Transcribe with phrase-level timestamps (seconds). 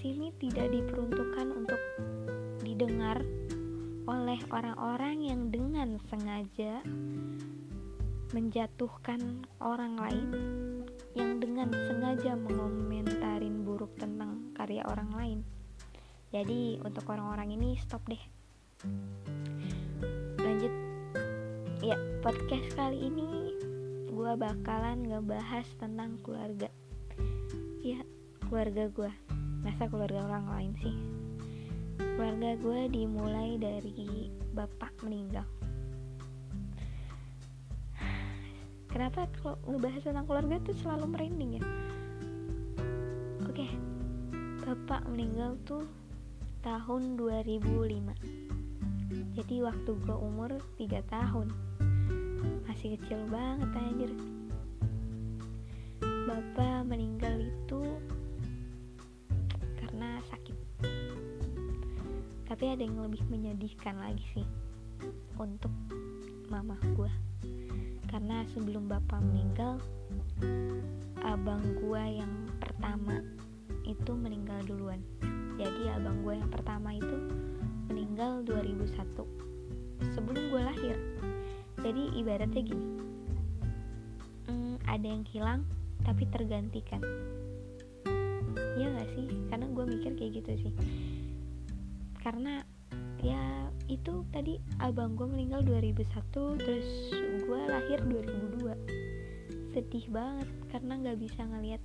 [0.00, 1.80] podcast ini tidak diperuntukkan untuk
[2.64, 3.20] didengar
[4.08, 6.80] oleh orang-orang yang dengan sengaja
[8.32, 10.28] menjatuhkan orang lain
[11.12, 15.38] yang dengan sengaja mengomentarin buruk tentang karya orang lain.
[16.32, 18.24] Jadi untuk orang-orang ini stop deh.
[20.40, 20.72] Lanjut.
[21.84, 23.52] Ya, podcast kali ini
[24.08, 26.72] gue bakalan ngebahas tentang keluarga.
[27.84, 28.00] Ya,
[28.48, 29.29] keluarga gue.
[29.60, 30.96] Masa keluarga orang lain sih?
[32.00, 35.48] keluarga gue dimulai dari bapak meninggal.
[38.92, 41.64] Kenapa kalau ngebahas tentang keluarga tuh selalu merinding ya?
[43.48, 43.68] Oke
[44.60, 45.88] bapak meninggal tuh
[46.60, 48.60] tahun 2005
[49.34, 51.48] jadi waktu gue umur 3 tahun.
[52.68, 54.12] Masih kecil banget anjir.
[56.28, 57.80] Bapak meninggal itu
[62.60, 64.46] tapi ada yang lebih menyedihkan lagi sih
[65.40, 65.72] untuk
[66.52, 67.08] mama gue
[68.10, 69.78] karena sebelum bapak meninggal
[71.22, 72.28] abang gue yang
[72.58, 73.22] pertama
[73.88, 75.00] itu meninggal duluan.
[75.56, 77.16] Jadi abang gue yang pertama itu
[77.88, 80.96] meninggal 2001 sebelum gue lahir.
[81.80, 82.86] Jadi ibaratnya gini
[84.52, 85.64] hmm, ada yang hilang
[86.04, 87.00] tapi tergantikan
[88.78, 89.26] ya gak sih?
[89.48, 90.72] Karena gue mikir kayak gitu sih.
[92.20, 92.62] Karena
[93.20, 96.88] ya itu tadi abang gue meninggal 2001 terus
[97.44, 101.82] gue lahir 2002 sedih banget karena nggak bisa ngelihat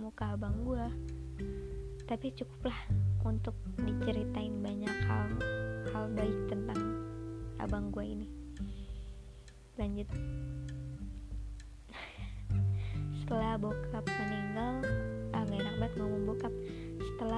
[0.00, 0.86] muka abang gue
[2.08, 2.78] tapi cukuplah
[3.28, 3.52] untuk
[3.84, 5.28] diceritain banyak hal
[5.92, 6.80] hal baik tentang
[7.60, 8.28] abang gue ini.
[9.76, 10.08] Lanjut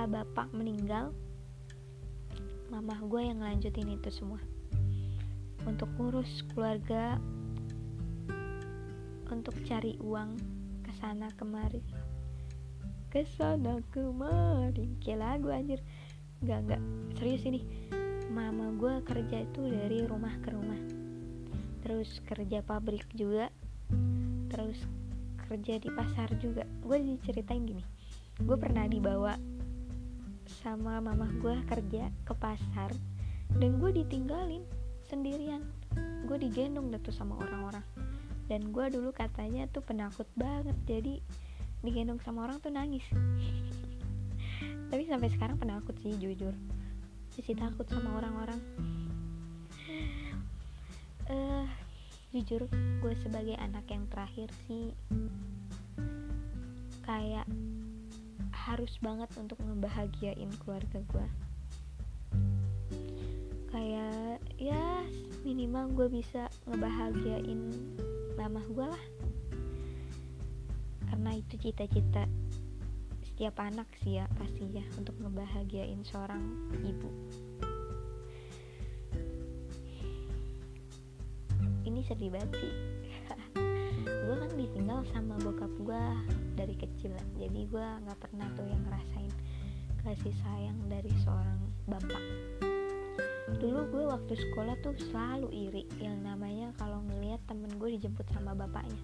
[0.01, 1.13] setelah bapak meninggal
[2.73, 4.41] mamah gue yang ngelanjutin itu semua.
[5.69, 7.21] Untuk ngurus keluarga
[9.29, 10.41] untuk cari uang
[10.81, 11.85] ke sana kemari.
[13.13, 14.89] Ke sana kemari.
[15.05, 15.85] Kayak lagu anjir.
[16.41, 16.83] Nggak nggak.
[17.21, 17.61] Serius ini.
[18.33, 20.81] Mama gue kerja itu dari rumah ke rumah.
[21.85, 23.53] Terus kerja pabrik juga.
[24.49, 24.81] Terus
[25.45, 26.65] kerja di pasar juga.
[26.81, 27.85] Gue diceritain gini.
[28.41, 29.60] Gue pernah dibawa
[30.61, 32.93] sama mama gue kerja ke pasar
[33.57, 34.63] dan gue ditinggalin
[35.09, 35.65] sendirian.
[36.29, 37.83] Gue digendong deh tuh sama orang-orang.
[38.47, 41.19] Dan gue dulu katanya tuh penakut banget jadi
[41.81, 43.05] digendong sama orang tuh nangis.
[44.91, 46.53] Tapi sampai sekarang penakut sih jujur.
[47.41, 48.61] Masih takut sama orang-orang.
[51.25, 51.65] Uh,
[52.37, 52.69] jujur
[53.01, 54.93] gue sebagai anak yang terakhir sih
[57.01, 57.49] kayak
[58.71, 61.27] harus banget untuk ngebahagiain keluarga gue
[63.71, 65.07] kayak ya
[65.47, 67.71] minimal gue bisa ngebahagiain
[68.35, 69.05] mama gue lah.
[71.07, 72.27] Karena itu cita-cita
[73.23, 76.43] setiap anak sih ya pasti ya untuk ngebahagiain seorang
[76.83, 77.11] ibu.
[81.87, 82.75] Ini sedih banget sih
[84.71, 86.05] ditinggal sama bokap gue
[86.55, 87.11] dari kecil.
[87.43, 89.35] Jadi gue nggak pernah tuh yang ngerasain
[90.07, 91.59] kasih sayang dari seorang
[91.91, 92.23] bapak.
[93.59, 98.55] Dulu gue waktu sekolah tuh selalu iri yang namanya kalau ngelihat temen gue dijemput sama
[98.55, 99.03] bapaknya.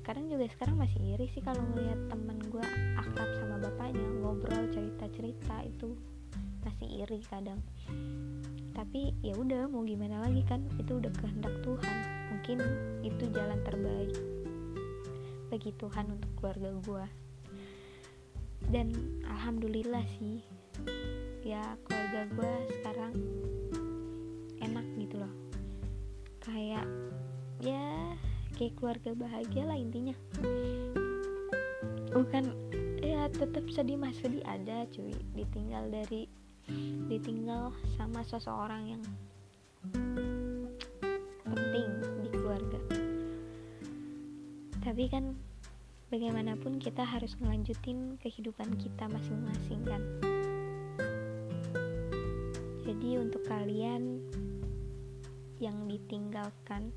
[0.00, 2.64] Kadang juga sekarang masih iri sih kalau ngelihat temen gue
[2.96, 5.92] akrab sama bapaknya ngobrol cerita cerita itu
[6.64, 7.60] masih iri kadang.
[8.72, 10.64] Tapi ya udah mau gimana lagi kan?
[10.80, 11.96] Itu udah kehendak Tuhan.
[12.32, 12.58] Mungkin
[13.04, 14.12] itu jalan terbaik
[15.54, 17.06] bagi Tuhan untuk keluarga gue
[18.74, 18.90] dan
[19.22, 20.42] alhamdulillah sih
[21.46, 23.14] ya keluarga gue sekarang
[24.58, 25.30] enak gitu loh.
[26.42, 26.90] Kayak
[27.62, 28.18] ya
[28.58, 30.16] kayak keluarga bahagia lah intinya.
[32.10, 32.50] Bukan
[32.98, 34.18] ya tetap sedih mas.
[34.18, 35.14] Sedih ada cuy.
[35.38, 36.26] Ditinggal dari
[37.06, 39.02] ditinggal sama seseorang yang
[44.94, 45.34] tapi kan
[46.14, 49.98] bagaimanapun kita harus ngelanjutin kehidupan kita masing-masing kan
[52.86, 54.22] jadi untuk kalian
[55.58, 56.94] yang ditinggalkan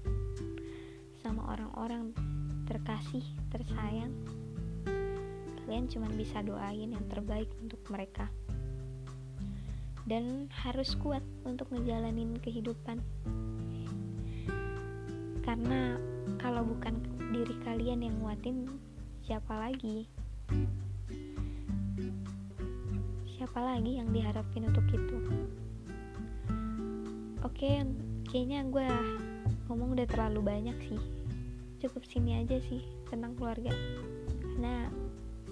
[1.25, 2.13] sama orang-orang
[2.69, 4.13] terkasih, tersayang,
[5.65, 8.29] kalian cuma bisa doain yang terbaik untuk mereka.
[10.05, 13.01] Dan harus kuat untuk ngejalanin kehidupan.
[15.47, 15.95] Karena
[16.43, 16.99] kalau bukan
[17.31, 18.67] diri kalian yang nguatin,
[19.23, 20.03] siapa lagi?
[23.37, 25.17] siapa lagi yang diharapin untuk itu?
[27.47, 27.79] Oke
[28.27, 28.89] kayaknya gue
[29.71, 31.01] ngomong udah terlalu banyak sih.
[31.79, 33.71] Cukup sini aja sih tentang keluarga.
[34.43, 34.91] Karena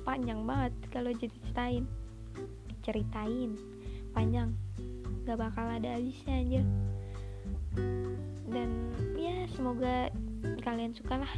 [0.04, 1.88] panjang banget kalau jadi ceritain
[2.84, 3.56] ceritain
[4.12, 4.52] panjang.
[5.24, 6.62] Gak bakal ada habisnya aja
[9.66, 10.14] semoga
[10.62, 11.34] kalian suka lah.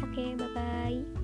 [0.00, 1.23] Oke bye bye